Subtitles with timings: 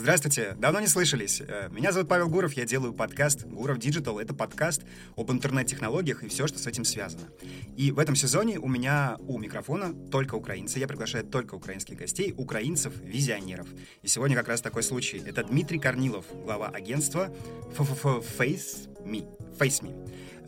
[0.00, 1.42] Здравствуйте, давно не слышались.
[1.46, 4.18] Э, меня зовут Павел Гуров, я делаю подкаст «Гуров Digital».
[4.18, 4.82] Это подкаст
[5.14, 7.28] об интернет-технологиях и все, что с этим связано.
[7.76, 10.78] И в этом сезоне у меня у микрофона только украинцы.
[10.78, 13.66] Я приглашаю только украинских гостей, украинцев-визионеров.
[14.00, 15.22] И сегодня как раз такой случай.
[15.26, 17.30] Это Дмитрий Корнилов, глава агентства
[17.76, 19.26] Face Me.
[19.58, 19.94] Face Me.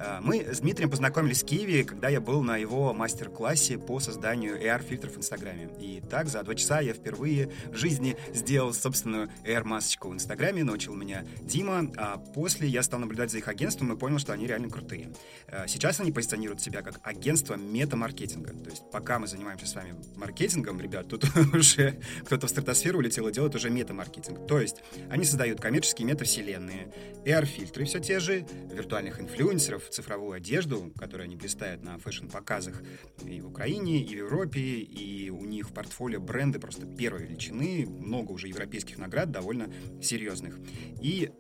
[0.03, 4.61] Э, мы с Дмитрием познакомились в Киеве, когда я был на его мастер-классе по созданию
[4.61, 5.71] AR-фильтров в Инстаграме.
[5.79, 10.95] И так за два часа я впервые в жизни сделал собственную AR-масочку в Инстаграме, научил
[10.95, 14.71] меня Дима, а после я стал наблюдать за их агентством и понял, что они реально
[14.71, 15.13] крутые.
[15.47, 18.55] Э, сейчас они позиционируют себя как агентство мета-маркетинга.
[18.55, 21.25] То есть пока мы занимаемся с вами маркетингом, ребят, тут
[21.55, 24.47] уже кто-то в стратосферу улетел и делает уже мета-маркетинг.
[24.47, 24.77] То есть
[25.11, 26.93] они создают коммерческие метавселенные,
[27.25, 28.42] AR-фильтры все те же,
[28.73, 32.83] виртуальных инфлюенсеров, цифровую одежду, которую они блистают на фэшн-показах
[33.25, 37.87] и в Украине, и в Европе, и у них в портфолио бренды просто первой величины,
[37.87, 40.59] много уже европейских наград, довольно серьезных.
[41.01, 41.31] И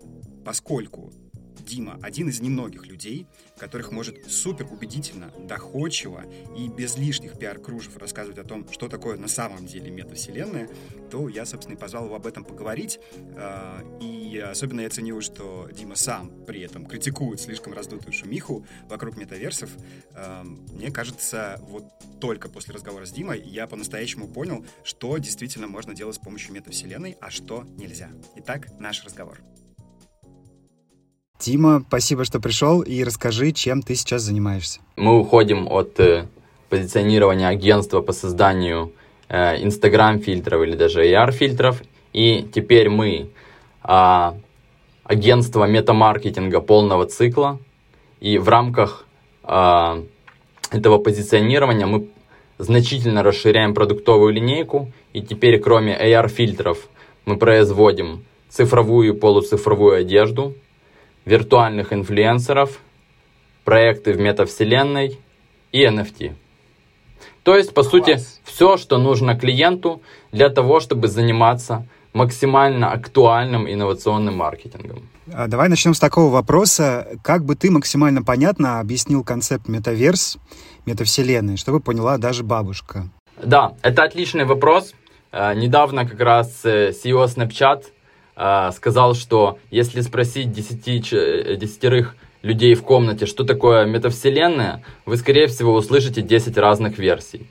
[0.45, 1.13] поскольку
[1.65, 3.27] Дима один из немногих людей,
[3.59, 6.25] которых может супер убедительно, доходчиво
[6.57, 10.69] и без лишних пиар-кружев рассказывать о том, что такое на самом деле метавселенная,
[11.11, 12.99] то я, собственно, и позвал его об этом поговорить.
[13.37, 19.17] А, и особенно я ценю, что Дима сам при этом критикует слишком раздутую шумиху вокруг
[19.17, 19.71] метаверсов.
[20.15, 21.85] А, мне кажется, вот
[22.21, 27.17] только после разговора с Димой я по-настоящему понял, что действительно можно делать с помощью метавселенной,
[27.21, 28.11] а что нельзя.
[28.37, 29.41] Итак, наш разговор.
[31.43, 34.79] Тима, спасибо, что пришел, и расскажи, чем ты сейчас занимаешься.
[34.97, 36.27] Мы уходим от э,
[36.69, 38.93] позиционирования агентства по созданию
[39.29, 43.31] э, Instagram-фильтров или даже AR-фильтров, и теперь мы
[43.83, 44.33] э,
[45.03, 47.59] агентство метамаркетинга полного цикла,
[48.21, 49.05] и в рамках
[49.43, 50.05] э,
[50.71, 52.07] этого позиционирования мы
[52.59, 56.79] значительно расширяем продуктовую линейку, и теперь кроме AR-фильтров
[57.25, 60.55] мы производим цифровую и полуцифровую одежду,
[61.25, 62.79] виртуальных инфлюенсеров,
[63.65, 65.19] проекты в метавселенной
[65.71, 66.35] и NFT.
[67.43, 67.91] То есть, по Класс.
[67.91, 75.09] сути, все, что нужно клиенту для того, чтобы заниматься максимально актуальным инновационным маркетингом.
[75.33, 77.09] А давай начнем с такого вопроса.
[77.23, 80.37] Как бы ты максимально понятно объяснил концепт метаверс,
[80.85, 83.09] метавселенной, чтобы поняла даже бабушка?
[83.43, 84.95] Да, это отличный вопрос.
[85.33, 87.85] Э, недавно как раз э, CEO Snapchat а,
[88.35, 95.75] сказал, что если спросить десяти, десятерых людей в комнате, что такое метавселенная, вы, скорее всего,
[95.75, 97.47] услышите 10 разных версий.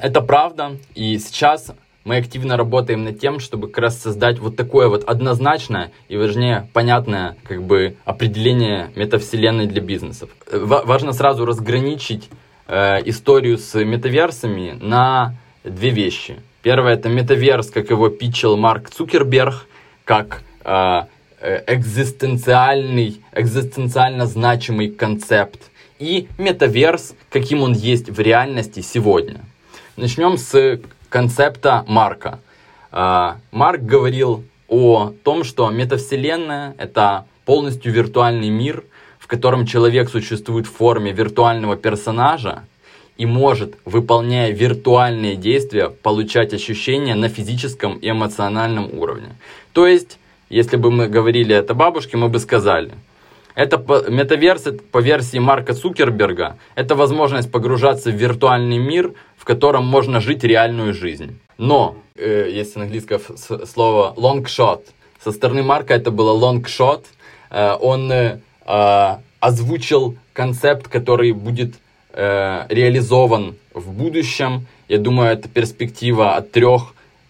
[0.00, 1.72] Это правда, и сейчас
[2.04, 6.68] мы активно работаем над тем, чтобы как раз создать вот такое вот однозначное и, важнее,
[6.72, 10.30] понятное как бы определение метавселенной для бизнесов.
[10.50, 12.30] В- важно сразу разграничить
[12.68, 16.36] э, историю с метаверсами на две вещи.
[16.62, 19.66] Первое это метаверс, как его питчил Марк Цукерберг–
[20.06, 21.02] как э,
[21.40, 25.60] э, экзистенциальный, экзистенциально значимый концепт,
[25.98, 29.40] и метаверс, каким он есть в реальности сегодня.
[29.96, 32.38] Начнем с концепта Марка.
[32.92, 38.84] Э, Марк говорил о том, что метавселенная— это полностью виртуальный мир,
[39.18, 42.62] в котором человек существует в форме виртуального персонажа
[43.16, 49.30] и может, выполняя виртуальные действия, получать ощущения на физическом и эмоциональном уровне.
[49.76, 52.92] То есть, если бы мы говорили это бабушке, мы бы сказали,
[53.54, 53.76] это
[54.08, 60.44] метаверс по версии Марка Цукерберга, это возможность погружаться в виртуальный мир, в котором можно жить
[60.44, 61.38] реальную жизнь.
[61.58, 63.20] Но, э, есть английское
[63.66, 64.14] слово
[64.46, 64.80] shot,
[65.22, 66.32] со стороны Марка это было
[66.62, 67.04] shot,
[67.50, 71.74] э, он э, э, озвучил концепт, который будет
[72.14, 74.66] э, реализован в будущем.
[74.88, 76.66] Я думаю, это перспектива от 3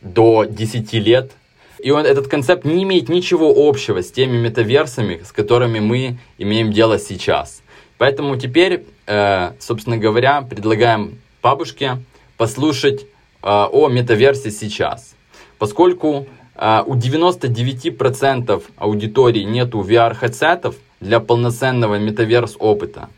[0.00, 1.32] до 10 лет–
[1.86, 6.72] и он, этот концепт не имеет ничего общего с теми метаверсами, с которыми мы имеем
[6.72, 7.62] дело сейчас.
[7.96, 11.98] Поэтому теперь, э, собственно говоря, предлагаем бабушке
[12.36, 13.06] послушать э,
[13.42, 15.14] о метаверсе сейчас.
[15.60, 16.26] Поскольку
[16.56, 23.10] э, у 99% аудитории нету VR-хедсетов для полноценного метаверс опыта,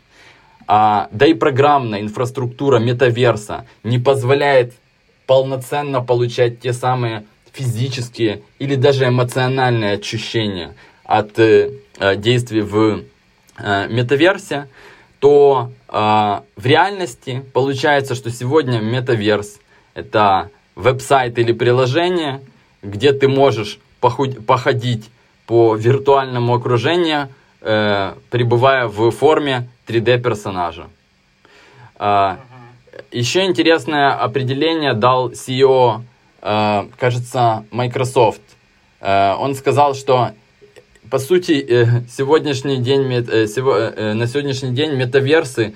[0.67, 4.75] а, да и программная инфраструктура метаверса не позволяет
[5.25, 7.25] полноценно получать те самые
[7.59, 10.73] физические или даже эмоциональные ощущения
[11.03, 13.01] от э, э, действий в
[13.57, 14.67] э, метаверсе,
[15.19, 15.93] то э,
[16.55, 19.59] в реальности получается, что сегодня метаверс
[19.93, 22.39] это веб-сайт или приложение,
[22.81, 25.09] где ты можешь походить
[25.45, 27.27] по виртуальному окружению,
[27.61, 30.87] э, пребывая в форме 3D персонажа.
[31.97, 32.37] Э,
[33.11, 36.03] еще интересное определение дал CEO
[36.41, 38.41] кажется, Microsoft
[39.01, 40.31] он сказал, что
[41.09, 45.73] по сути сегодняшний день, на сегодняшний день метаверсы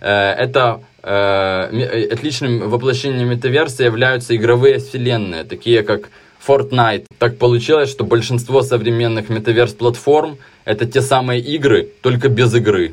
[0.00, 6.10] это отличным воплощением метаверса являются игровые вселенные, такие как
[6.46, 7.06] Fortnite.
[7.18, 12.92] Так получилось, что большинство современных метаверс-платформ это те самые игры, только без игры.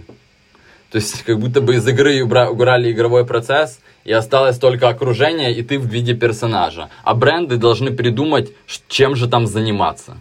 [0.92, 5.64] То есть как будто бы из игры убрали игровой процесс, и осталось только окружение, и
[5.64, 6.90] ты в виде персонажа.
[7.04, 8.52] А бренды должны придумать,
[8.88, 10.18] чем же там заниматься.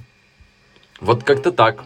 [1.01, 1.85] Вот как-то так.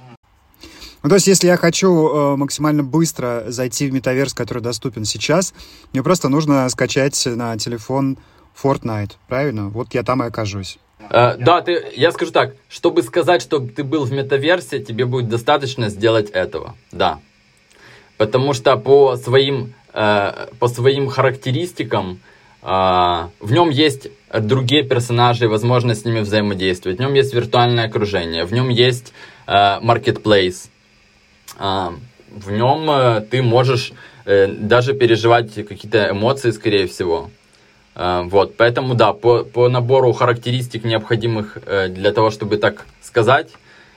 [1.02, 5.54] Ну, то есть, если я хочу э, максимально быстро зайти в метаверс, который доступен сейчас,
[5.93, 8.19] мне просто нужно скачать на телефон
[8.60, 9.69] Fortnite, правильно?
[9.69, 10.78] Вот я там и окажусь.
[11.10, 15.28] Э, да, ты, я скажу так, чтобы сказать, что ты был в метаверсе, тебе будет
[15.28, 17.20] достаточно сделать этого, да.
[18.16, 22.20] Потому что по своим, э, по своим характеристикам
[22.62, 22.66] э,
[23.40, 26.98] в нем есть другие персонажи, возможность с ними взаимодействовать.
[26.98, 29.12] В нем есть виртуальное окружение, в нем есть
[29.46, 30.69] э, marketplace.
[31.58, 33.93] В нем ты можешь
[34.26, 37.31] даже переживать какие-то эмоции, скорее всего.
[37.94, 41.56] Вот, поэтому да, по, по набору характеристик, необходимых
[41.88, 43.48] для того, чтобы так сказать,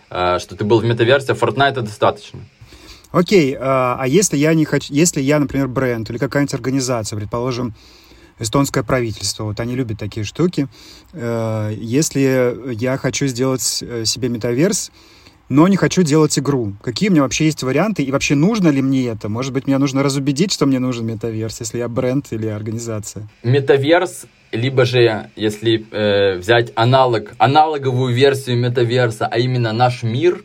[0.08, 2.40] что ты был в метаверсе, Fortnite достаточно.
[3.12, 7.74] Окей, а если я не хочу, если я, например, бренд или какая-нибудь организация, предположим,
[8.40, 10.68] эстонское правительство, вот они любят такие штуки,
[11.14, 14.92] если я хочу сделать себе метаверс,
[15.50, 16.74] но не хочу делать игру.
[16.84, 18.04] Какие у меня вообще есть варианты?
[18.04, 19.30] И вообще нужно ли мне это?
[19.30, 23.28] Может быть, мне нужно разубедить, что мне нужен метаверс, если я бренд или организация?
[23.44, 30.44] Метаверс, либо же, если э, взять аналог, аналоговую версию метаверса, а именно наш мир,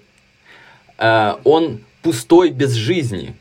[0.99, 3.35] э, он пустой без жизни.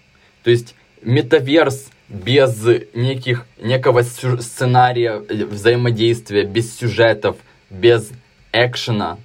[0.44, 0.74] То есть
[1.04, 2.64] метаверс без
[2.96, 7.38] неких, некого сценария э, взаимодействия, без сюжетов,
[7.70, 8.10] без
[8.52, 9.20] экшена,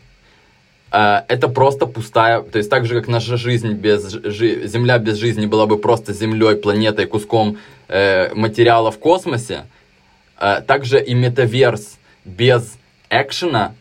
[0.91, 5.17] Э, это просто пустая, то есть так же, как наша жизнь без, жи, Земля без
[5.17, 7.59] жизни была бы просто Землей, планетой, куском
[7.89, 9.67] э, материала в космосе,
[10.39, 12.79] э, также и метаверс без
[13.11, 13.75] экшена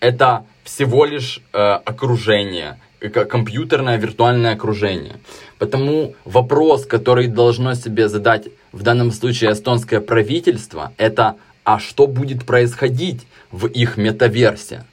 [0.00, 5.16] это всего лишь э, окружение, компьютерное виртуальное окружение.
[5.58, 12.44] Потому вопрос, который должно себе задать в данном случае эстонское правительство, это а что будет
[12.44, 14.84] происходить в их метаверсе?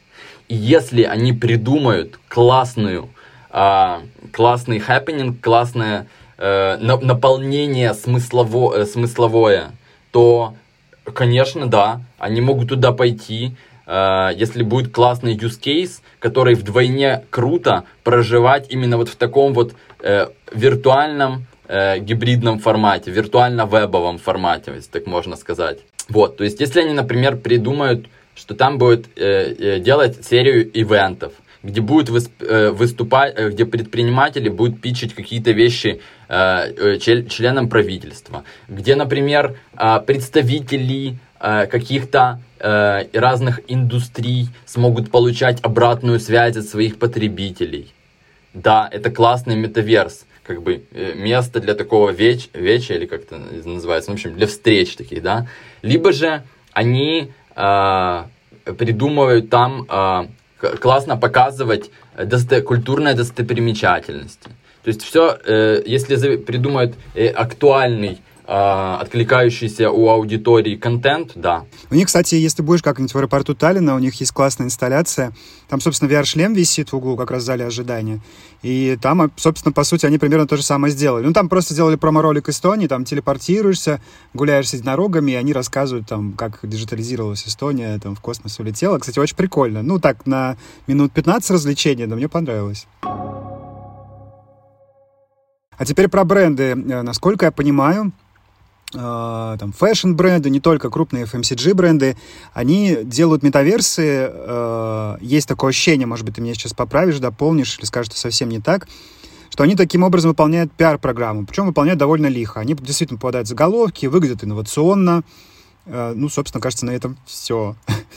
[0.47, 3.09] И если они придумают классную,
[3.51, 3.99] э,
[4.31, 6.07] классный happening, классное
[6.37, 9.71] э, наполнение смыслово, э, смысловое,
[10.11, 10.55] то,
[11.13, 13.55] конечно, да, они могут туда пойти,
[13.85, 19.73] э, если будет классный use case, который вдвойне круто проживать именно вот в таком вот
[20.01, 25.79] э, виртуальном э, гибридном формате, виртуально-вебовом формате, если так можно сказать.
[26.09, 31.33] Вот, то есть, если они, например, придумают что там будет э, э, делать серию ивентов,
[31.61, 39.55] где высп, э, выступать, э, где предприниматели будут питчить какие-то вещи членам правительства, где, например,
[40.07, 47.93] представители каких-то э, разных индустрий смогут получать обратную связь от своих потребителей.
[48.53, 53.37] Да, это классный метаверс, как бы э, место для такого веч, веча, или как это
[53.37, 55.47] называется, в общем, для встреч таких, да.
[55.81, 58.23] Либо же они э,
[58.77, 60.27] придумывают там э,
[60.79, 64.49] классно показывать досто культурные достопримечательности.
[64.83, 71.65] То есть все, э, если придумают э, актуальный откликающийся у аудитории контент, да.
[71.89, 75.33] У них, кстати, если будешь как-нибудь в аэропорту Таллина, у них есть классная инсталляция.
[75.69, 78.21] Там, собственно, VR-шлем висит в углу, как раз в зале ожидания.
[78.61, 81.25] И там, собственно, по сути, они примерно то же самое сделали.
[81.25, 84.01] Ну, там просто сделали промо-ролик Эстонии, там телепортируешься,
[84.33, 88.99] гуляешь с единорогами, и они рассказывают, там, как диджитализировалась Эстония, там, в космос улетела.
[88.99, 89.83] Кстати, очень прикольно.
[89.83, 90.57] Ну, так, на
[90.87, 92.87] минут 15 развлечения, но мне понравилось.
[95.77, 96.63] А теперь про бренды.
[96.71, 98.11] Э, насколько я понимаю,
[98.93, 102.15] там, фэшн-бренды, не только крупные FMCG-бренды,
[102.53, 104.29] они делают метаверсы.
[104.31, 108.49] Э, есть такое ощущение, может быть, ты меня сейчас поправишь, дополнишь или скажешь, что совсем
[108.49, 108.87] не так,
[109.49, 111.45] что они таким образом выполняют пиар-программу.
[111.45, 112.59] Причем выполняют довольно лихо.
[112.59, 115.23] Они действительно попадают в заголовки, выглядят инновационно.
[115.85, 117.75] Э, ну, собственно, кажется, на этом все.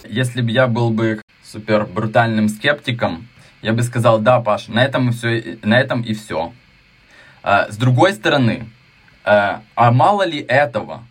[0.08, 3.28] Если бы я был бы супер брутальным скептиком,
[3.62, 6.52] я бы сказал, да, Паш, на этом и все, на этом и все.
[7.42, 8.75] С другой стороны, Э,
[9.26, 11.02] а мало ли этого?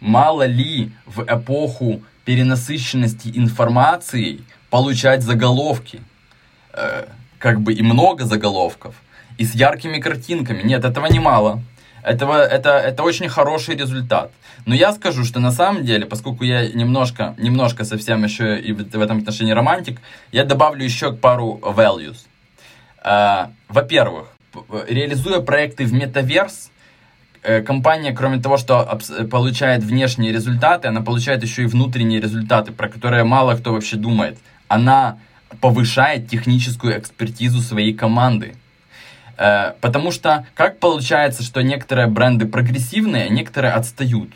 [0.00, 6.02] Мало ли в эпоху перенасыщенности информацией получать заголовки?
[6.72, 7.06] Э,
[7.38, 8.94] как бы и много заголовков.
[9.38, 10.62] И с яркими картинками.
[10.62, 11.62] Нет, этого не мало.
[12.02, 14.30] этого, это, это очень хороший результат.
[14.66, 18.78] Но я скажу, что на самом деле, поскольку я немножко, немножко совсем еще и в,
[18.78, 20.00] в этом отношении романтик,
[20.32, 22.26] я добавлю еще пару values.
[23.04, 24.28] Э, во-первых,
[24.88, 26.73] реализуя проекты в метаверс, э,
[27.66, 28.98] компания, кроме того, что
[29.30, 34.38] получает внешние результаты, она получает еще и внутренние результаты, про которые мало кто вообще думает.
[34.68, 35.18] Она
[35.60, 38.54] повышает техническую экспертизу своей команды.
[39.36, 44.30] Э, потому что как получается, что некоторые бренды прогрессивные, а некоторые отстают?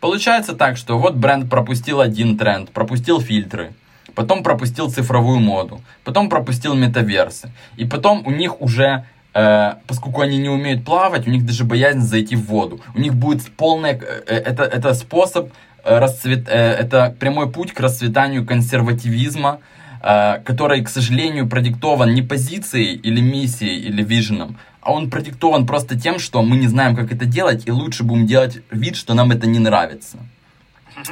[0.00, 3.72] Получается так, что вот бренд пропустил один тренд, пропустил фильтры,
[4.14, 10.38] потом пропустил цифровую моду, потом пропустил метаверсы, и потом у них уже э, поскольку они
[10.38, 12.80] не умеют плавать, у них даже боязнь зайти в воду.
[12.94, 13.98] У них будет полная...
[14.26, 15.52] Э, это, это способ,
[15.84, 19.60] расцвет, это прямой путь к расцветанию консервативизма,
[20.00, 25.98] Э, который, к сожалению, продиктован не позицией или миссией или виженом, а он продиктован просто
[25.98, 29.32] тем, что мы не знаем, как это делать, и лучше будем делать вид, что нам
[29.32, 30.18] это не нравится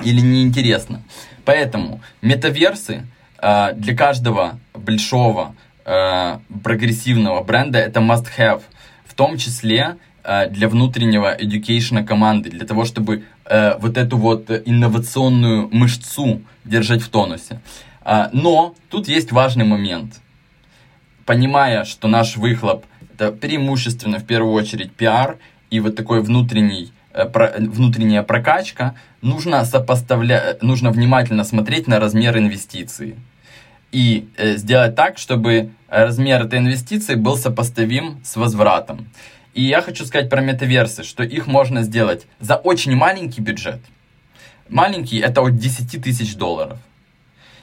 [0.05, 1.03] или неинтересно.
[1.45, 3.07] Поэтому метаверсы
[3.39, 5.57] э, для каждого большого
[5.87, 8.63] э, прогрессивного бренда это must-have,
[9.07, 9.97] в том числе
[10.51, 13.23] для внутреннего education команды, для того, чтобы
[13.79, 17.61] вот эту вот инновационную мышцу держать в тонусе.
[18.09, 20.21] А, но тут есть важный момент.
[21.25, 25.39] Понимая, что наш выхлоп это преимущественно в первую очередь пиар
[25.71, 27.27] и вот такой внутренний э,
[27.59, 33.17] внутренняя прокачка, нужно сопоставлять, нужно внимательно смотреть на размер инвестиции
[33.97, 39.09] и э, сделать так, чтобы размер этой инвестиции был сопоставим с возвратом.
[39.55, 43.81] И я хочу сказать про метаверсы, что их можно сделать за очень маленький бюджет.
[44.69, 46.79] Маленький это от 10 тысяч долларов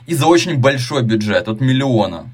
[0.08, 2.32] и за очень большой бюджет, от миллиона.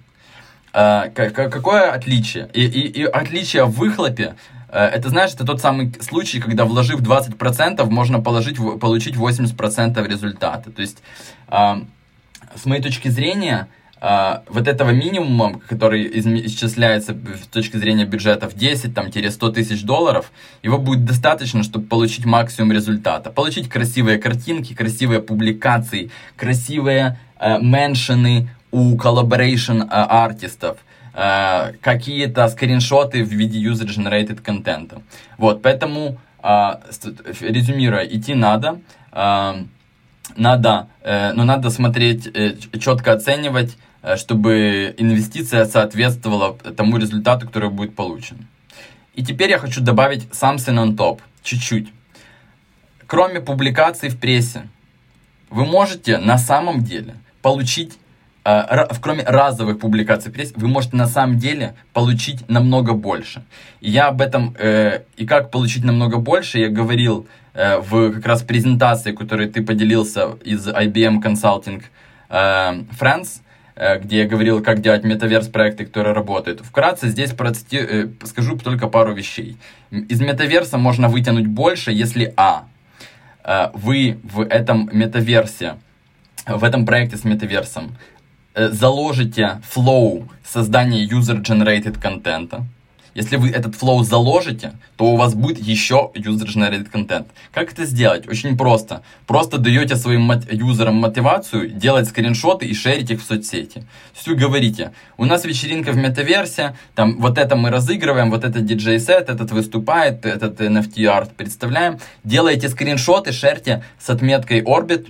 [0.71, 2.49] А, какое отличие?
[2.53, 4.35] И, и, и отличие в выхлопе,
[4.69, 10.71] э, это, знаешь, это тот самый случай, когда вложив 20%, можно положить, получить 80% результата.
[10.71, 10.99] То есть,
[11.49, 11.81] а,
[12.55, 13.67] с моей точки зрения,
[14.01, 16.09] а, вот этого минимума, который
[16.45, 20.31] исчисляется с точки зрения бюджета в 10-100 тысяч долларов,
[20.63, 23.29] его будет достаточно, чтобы получить максимум результата.
[23.29, 30.77] Получить красивые картинки, красивые публикации, красивые э, меншины у collaboration э, артистов,
[31.13, 35.01] э, какие-то скриншоты в виде user-generated контента.
[35.37, 36.71] Вот, поэтому, э,
[37.41, 38.79] резюмируя, идти надо,
[39.11, 39.63] э,
[40.37, 43.77] надо, э, но надо смотреть, э, четко оценивать,
[44.17, 48.47] чтобы инвестиция соответствовала тому результату, который будет получен.
[49.15, 51.89] И теперь я хочу добавить something on top, чуть-чуть.
[53.07, 54.67] Кроме публикаций в прессе,
[55.49, 57.97] вы можете на самом деле получить,
[58.45, 63.43] э, кроме разовых публикаций в прессе, вы можете на самом деле получить намного больше.
[63.81, 68.43] И я об этом, э, и как получить намного больше, я говорил в как раз
[68.43, 71.83] презентации, которой ты поделился из IBM Consulting
[72.29, 72.83] Э,
[74.01, 76.62] где я говорил, как делать метаверс проекты, которые работают.
[76.62, 77.75] Вкратце здесь процити...
[77.77, 79.57] Э, скажу только пару вещей.
[79.91, 82.65] Из метаверса можно вытянуть больше, если а.
[83.43, 85.75] Э, вы в этом метаверсе,
[86.45, 87.95] в этом проекте с метаверсом
[88.55, 92.65] заложите flow создания user-generated контента,
[93.13, 97.27] если вы этот flow заложите, то у вас будет еще user-generated контент.
[97.53, 98.27] Как это сделать?
[98.27, 99.01] Очень просто.
[99.27, 103.85] Просто даете своим юзерам мотивацию делать скриншоты и share ить их в соцсети.
[104.25, 109.29] Вы говорите, у нас вечеринка в метаверсе, там вот это мы разыгрываем, вот это диджей-сет,
[109.29, 111.97] этот выступает, этот NFT-арт представляем.
[112.23, 115.07] Делаете скриншоты, шерьте с отметкой Orbit,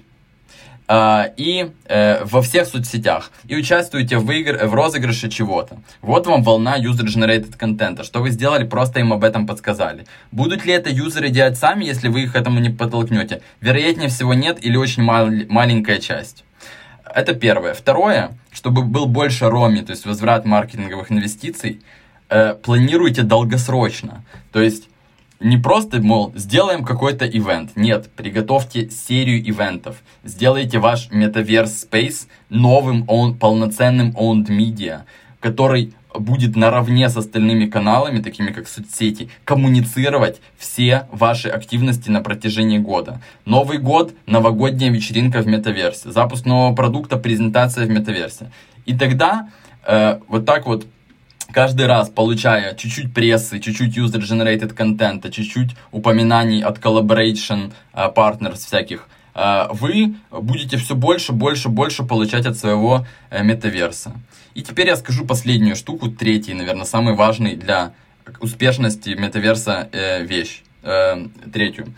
[0.91, 5.77] и э, во всех соцсетях и участвуете в, игр, в розыгрыше чего-то.
[6.01, 8.03] Вот вам волна user-generated контента.
[8.03, 10.05] Что вы сделали, просто им об этом подсказали.
[10.31, 13.43] Будут ли это юзеры делать сами, если вы их этому не подтолкнете?
[13.62, 16.43] Вероятнее всего нет или очень мал, маленькая часть.
[17.05, 17.75] Это первое.
[17.75, 21.81] Второе, чтобы был больше роми, то есть возврат маркетинговых инвестиций,
[22.29, 24.24] э, планируйте долгосрочно.
[24.51, 24.89] То есть
[25.39, 27.72] не просто, мол, сделаем какой-то ивент.
[27.75, 30.03] Нет, приготовьте серию ивентов.
[30.24, 35.03] Сделайте ваш Metaverse Space новым own, полноценным owned media,
[35.39, 42.79] который будет наравне с остальными каналами, такими как соцсети, коммуницировать все ваши активности на протяжении
[42.79, 43.22] года.
[43.46, 48.51] Новый год, новогодняя вечеринка в метаверсе, запуск нового продукта, презентация в метаверсе.
[48.86, 49.50] И тогда
[49.86, 50.86] э, вот так вот
[51.53, 59.08] каждый раз получая чуть-чуть прессы, чуть-чуть user-generated контента, чуть-чуть упоминаний от collaboration uh, partners всяких,
[59.36, 64.13] uh, вы будете все больше, больше, больше получать от своего uh, метаверса.
[64.56, 67.94] И теперь я скажу последнюю штуку, третий, наверное, самый важный для
[68.41, 70.63] успешности метаверса э, вещь.
[70.84, 71.94] э, третью.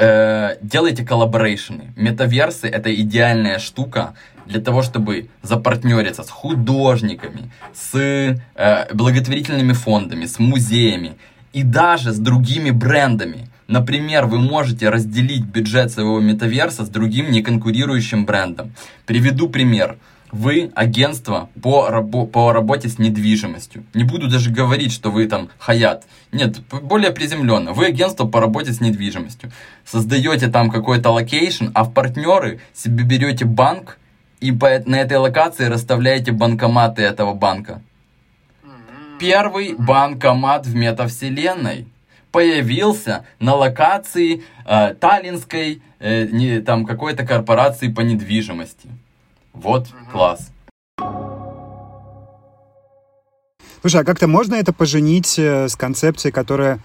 [0.00, 1.92] Э, делайте collaboration ы.
[1.94, 4.14] Метаверсы это идеальная штука
[4.46, 11.16] для того, чтобы запартнериться с художниками, с э, благотворительными фондами, с музеями
[11.52, 13.48] и даже с другими брендами.
[13.68, 18.72] Например, вы можете разделить бюджет своего метаверса с другим неконкурирующим брендом.
[19.04, 19.98] Приведу пример.
[20.32, 23.84] Вы агентство по, рабо по работе с недвижимостью.
[23.94, 26.04] Не буду даже говорить, что вы там хаят.
[26.30, 27.72] Нет, более приземленно.
[27.72, 29.50] Вы агентство по работе с недвижимостью.
[29.84, 33.98] Создаете там какой-то location, а в партнеры себе берете банк
[34.40, 37.82] и по, на этой локации расставляете банкоматы этого банка.
[39.18, 41.86] Первый банкомат в метавселенной
[42.32, 48.88] появился на локации э, таллинской э, не, там какой-то корпорации по недвижимости.
[49.52, 50.10] Вот угу.
[50.12, 50.50] класс.
[53.80, 56.80] Слушай, а как-то можно это поженить э, с концепцией, которая,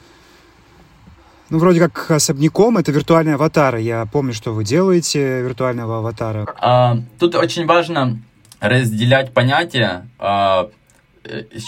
[1.49, 3.81] ну, вроде как особняком, это виртуальные аватары.
[3.81, 6.47] Я помню, что вы делаете виртуального аватара.
[6.61, 8.17] А, тут очень важно
[8.61, 10.07] разделять понятия.
[10.19, 10.69] А,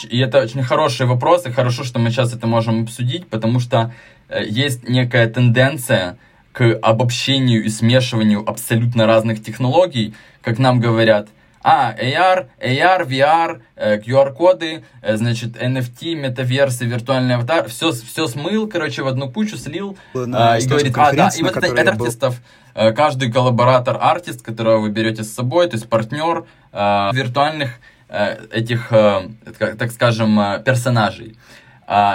[0.09, 3.93] и это очень хороший вопрос, и хорошо, что мы сейчас это можем обсудить, потому что
[4.29, 6.17] э, есть некая тенденция
[6.57, 11.27] к обобщению и смешиванию абсолютно разных технологий, как нам говорят,
[11.61, 13.61] а, AR, AR, VR,
[14.03, 19.99] QR-коды, э, значит, NFT, метаверсы, виртуальный аватар, все, все смыл, короче, в одну кучу слил.
[20.15, 22.41] На и говорит, а, да, и вот это, это артистов,
[22.73, 22.91] был...
[22.95, 30.63] каждый коллаборатор артист, которого вы берете с собой, то есть партнер виртуальных этих, так скажем,
[30.65, 31.37] персонажей.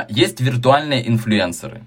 [0.08, 1.82] Есть виртуальные инфлюенсеры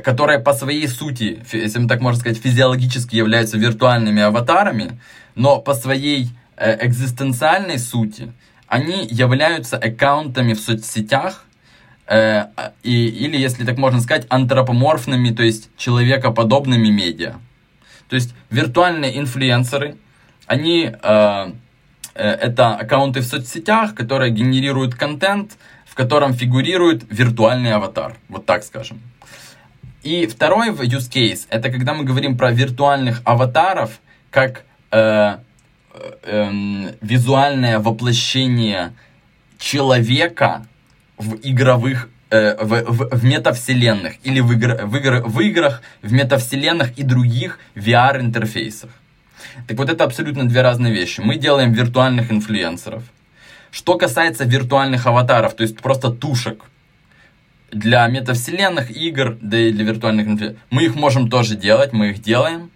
[0.00, 4.98] которые по своей сути, если так можно сказать, физиологически являются виртуальными аватарами,
[5.34, 8.32] но по своей э, экзистенциальной сути
[8.66, 11.44] они являются аккаунтами в соцсетях,
[12.06, 12.46] э,
[12.82, 17.34] и, или, если так можно сказать, антропоморфными, то есть человекоподобными медиа.
[18.08, 19.96] То есть виртуальные инфлюенсеры,
[20.46, 21.52] они э,
[22.14, 28.64] э, это аккаунты в соцсетях, которые генерируют контент, в котором фигурирует виртуальный аватар, вот так
[28.64, 29.00] скажем.
[30.02, 35.36] И второй use case, это когда мы говорим про виртуальных аватаров, как э,
[36.24, 36.50] э,
[37.00, 38.92] визуальное воплощение
[39.58, 40.66] человека
[41.18, 46.12] в игровых э, в, в, в метавселенных или в, игр, в, игр, в играх, в
[46.12, 48.90] метавселенных и других VR-интерфейсах.
[49.68, 51.20] Так вот, это абсолютно две разные вещи.
[51.20, 53.04] Мы делаем виртуальных инфлюенсеров.
[53.70, 56.64] Что касается виртуальных аватаров, то есть просто тушек,
[57.72, 62.22] для метавселенных игр, да и для виртуальных инфлюенсеров, мы их можем тоже делать, мы их
[62.22, 62.70] делаем.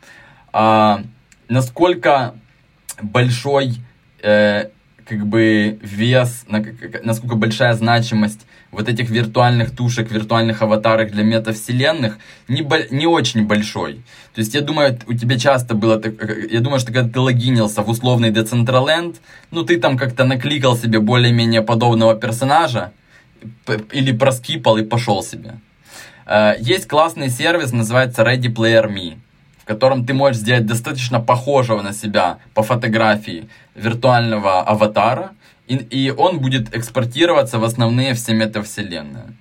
[0.52, 1.02] А,
[1.48, 2.34] насколько
[3.02, 3.74] большой
[4.22, 4.70] э,
[5.06, 6.64] как бы вес, на,
[7.04, 14.02] насколько большая значимость вот этих виртуальных тушек, виртуальных аватарок для метавселенных не, не очень большой.
[14.34, 16.02] То есть я думаю, у тебя часто было,
[16.50, 19.16] я думаю, что когда ты логинился в условный Decentraland,
[19.50, 22.92] ну ты там как-то накликал себе более-менее подобного персонажа,
[23.92, 25.54] или проскипал и пошел себе.
[26.26, 29.18] Э, есть классный сервис, называется Ready Player Me,
[29.58, 35.30] в котором ты можешь сделать достаточно похожего на себя по фотографии виртуального аватара,
[35.66, 39.34] и, и он будет экспортироваться в основные все метавселенные.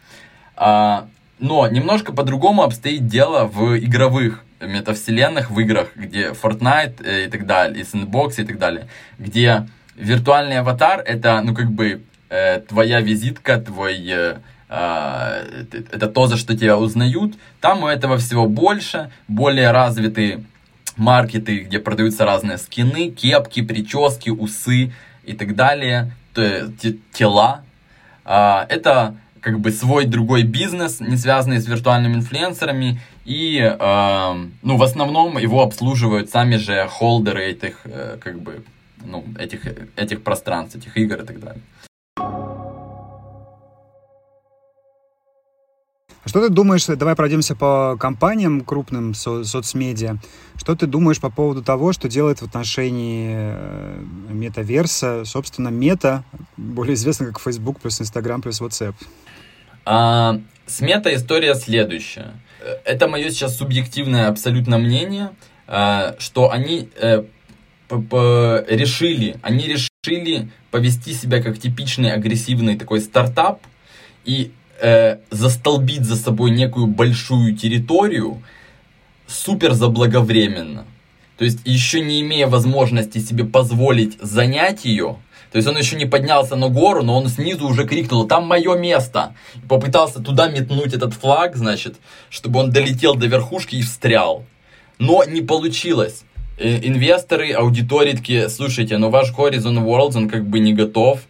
[0.56, 1.08] А,
[1.40, 7.46] но немножко по-другому обстоит дело в игровых метавселенных, в играх, где Fortnite э, и так
[7.46, 8.88] далее, и Sandbox и так далее,
[9.20, 13.98] где виртуальный аватар это, ну, как бы э, твоя визитка, твой...
[14.08, 14.38] Э,
[14.70, 17.36] э, это то, за что тебя узнают.
[17.62, 20.44] Там у этого всего больше, более развитые
[20.98, 26.12] маркеты, где продаются разные скины, кепки, прически, усы и так далее,
[27.14, 27.64] тела.
[28.26, 34.78] Э, это как бы свой другой бизнес, не связанный с виртуальными инфлюенсерами, и э, ну,
[34.78, 38.64] в основном его обслуживают сами же холдеры этих, э, как бы,
[39.04, 41.62] ну, этих, этих пространств, этих игр и так далее.
[46.36, 50.18] Что ты думаешь, давай пройдемся по компаниям крупным со соцмедиа,
[50.58, 56.26] что ты думаешь по поводу того, что делает в отношении э, метаверса, собственно, мета,
[56.58, 58.96] более известно как Facebook плюс Instagram плюс WhatsApp?
[59.86, 62.34] А, с мета история следующая.
[62.84, 65.32] Это мое сейчас субъективное абсолютно мнение,
[65.68, 67.24] а, что они э,
[67.90, 73.62] решили, они решили повести себя как типичный агрессивный такой стартап
[74.26, 78.42] и э, застолбить за собой некую большую территорию
[79.28, 80.86] супер заблаговременно.
[81.38, 85.18] То есть еще не имея возможности себе позволить занять ее,
[85.56, 88.78] то есть он еще не поднялся на гору, но он снизу уже крикнул, там мое
[88.78, 89.36] место.
[89.56, 91.96] И попытался туда метнуть этот флаг, значит,
[92.30, 94.44] чтобы он долетел до верхушки и встрял.
[95.00, 96.26] Но не получилось.
[96.58, 101.22] Э, инвесторы, аудитории такие, слушайте, ну ваш Horizon Worlds, он как бы не готов.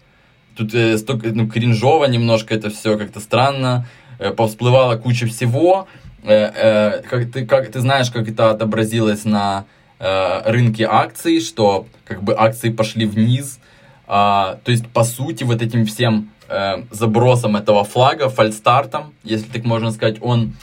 [0.55, 3.87] Тут э, столько, ну, кринжово немножко это все как-то странно.
[4.19, 5.87] Э, повсплывала куча всего.
[6.23, 9.65] Э, э, как, ты, как, ты знаешь, как это отобразилось на
[9.99, 13.59] э, рынке акций, что как бы акции пошли вниз.
[14.07, 19.65] А, то есть, по сути, вот этим всем э, забросом этого флага, фальстартом, если так
[19.65, 20.53] можно сказать, он,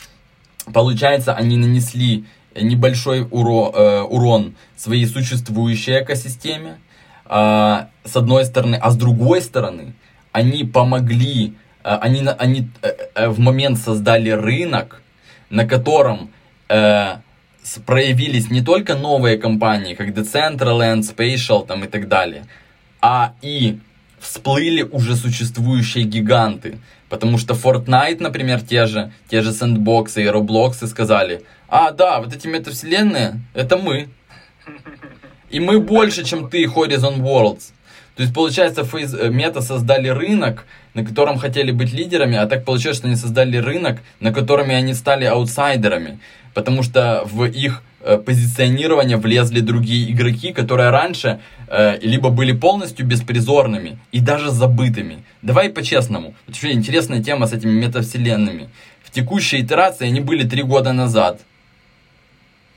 [0.72, 2.24] получается, они нанесли
[2.54, 6.78] небольшой уро, э, урон своей существующей экосистеме,
[7.32, 9.94] э, с одной стороны, а с другой стороны,
[10.32, 15.02] они помогли, э, они, они э, в момент создали рынок,
[15.50, 16.30] на котором
[16.68, 17.16] э,
[17.86, 22.44] проявились не только новые компании, как Decentraland, Spatial там, и так далее,
[23.00, 23.78] а и
[24.20, 26.78] всплыли уже существующие гиганты.
[27.08, 32.34] Потому что Fortnite, например, те же, те же Sandbox и Roblox сказали, а, да, вот
[32.34, 34.08] эти метавселенные, это мы.
[35.52, 37.72] И мы больше, чем ты, Horizon Worlds.
[38.16, 42.64] То есть, получается, фейс, э, мета создали рынок, на котором хотели быть лидерами, а так
[42.64, 46.18] получилось, что они создали рынок, на котором они стали аутсайдерами.
[46.54, 53.06] Потому что в их э, позиционирование влезли другие игроки, которые раньше э, либо были полностью
[53.06, 55.24] беспризорными и даже забытыми.
[55.42, 56.34] Давай по-честному.
[56.46, 58.68] Вот еще интересная тема с этими метавселенными.
[59.02, 61.40] В текущей итерации они были три года назад.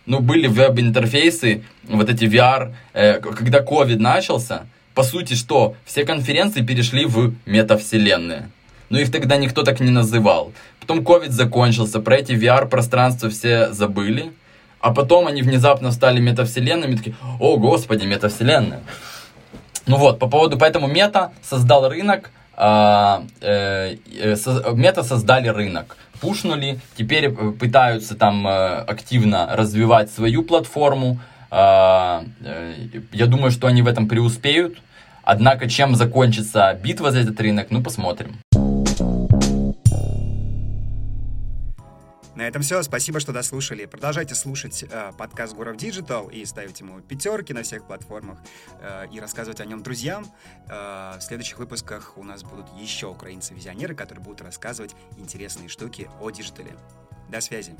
[0.05, 6.61] Ну, были веб-интерфейсы, вот эти VR, э, когда COVID начался, по сути, что все конференции
[6.61, 8.49] перешли в метавселенные.
[8.89, 10.53] Но их тогда никто так не называл.
[10.79, 14.31] Потом COVID закончился, про эти VR-пространства все забыли.
[14.79, 18.81] А потом они внезапно стали метавселенными, такие, о, господи, метавселенная.
[19.87, 22.29] Ну вот, по поводу, поэтому мета создал рынок,
[24.75, 31.19] мета создали рынок, пушнули, теперь э, пытаются там э, активно развивать свою платформу,
[31.51, 32.73] а, э,
[33.13, 34.77] я думаю, что они в этом преуспеют,
[35.23, 38.37] однако чем закончится битва за этот рынок, ну посмотрим.
[42.35, 42.83] На этом все.
[42.83, 43.85] Спасибо, что дослушали.
[43.85, 48.39] Продолжайте слушать э, подкаст Гуров Digital и ставить ему пятерки на всех платформах
[48.81, 50.25] э, и рассказывать о нем друзьям.
[50.67, 56.29] Э, в следующих выпусках у нас будут еще украинцы-визионеры, которые будут рассказывать интересные штуки о
[56.29, 56.75] диджитале.
[57.29, 57.75] До связи.